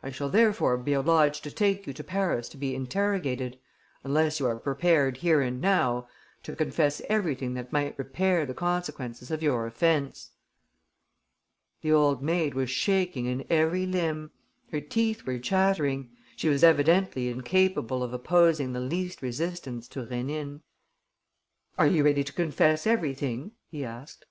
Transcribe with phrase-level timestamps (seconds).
[0.00, 3.58] I shall therefore be obliged to take you to Paris to be interrogated...
[4.04, 6.06] unless you are prepared here and now
[6.44, 10.30] to confess everything that might repair the consequences of your offence."
[11.82, 14.30] The old maid was shaking in every limb.
[14.70, 16.10] Her teeth were chattering.
[16.36, 20.60] She was evidently incapable of opposing the least resistance to Rénine.
[21.76, 24.26] "Are you ready to confess everything?" he asked.